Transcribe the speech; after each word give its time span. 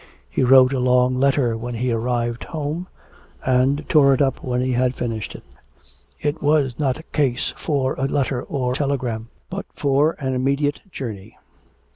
He 0.31 0.41
wrote 0.41 0.73
a 0.73 0.79
long 0.79 1.13
letter 1.13 1.55
when 1.55 1.75
he 1.75 1.91
arrived 1.91 2.45
home, 2.45 2.87
and 3.45 3.87
tore 3.87 4.15
it 4.15 4.19
up 4.19 4.43
when 4.43 4.59
he 4.59 4.71
had 4.71 4.95
finished 4.95 5.35
it. 5.35 5.43
It 6.19 6.41
was 6.41 6.79
not 6.79 6.97
a 6.97 7.03
case 7.03 7.53
for 7.55 7.93
a 7.93 8.05
letter 8.07 8.41
or 8.41 8.73
telegram, 8.73 9.29
but 9.51 9.67
for 9.75 10.13
an 10.17 10.33
immediate 10.33 10.79
journey. 10.91 11.37